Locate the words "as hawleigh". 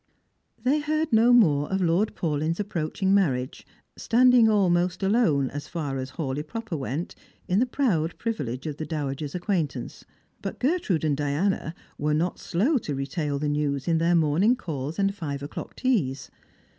5.99-6.41